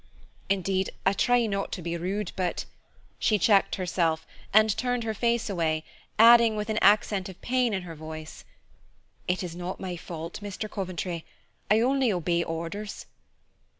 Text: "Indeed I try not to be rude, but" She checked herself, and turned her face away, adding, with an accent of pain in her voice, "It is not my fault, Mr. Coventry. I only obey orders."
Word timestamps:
"Indeed 0.49 0.89
I 1.05 1.13
try 1.13 1.45
not 1.45 1.71
to 1.73 1.81
be 1.83 1.95
rude, 1.95 2.31
but" 2.35 2.65
She 3.19 3.37
checked 3.37 3.75
herself, 3.75 4.25
and 4.51 4.75
turned 4.75 5.03
her 5.03 5.13
face 5.13 5.47
away, 5.47 5.83
adding, 6.17 6.55
with 6.55 6.71
an 6.71 6.79
accent 6.81 7.29
of 7.29 7.39
pain 7.41 7.71
in 7.71 7.83
her 7.83 7.93
voice, 7.93 8.43
"It 9.27 9.43
is 9.43 9.55
not 9.55 9.79
my 9.79 9.97
fault, 9.97 10.39
Mr. 10.41 10.67
Coventry. 10.67 11.23
I 11.69 11.81
only 11.81 12.11
obey 12.11 12.41
orders." 12.43 13.05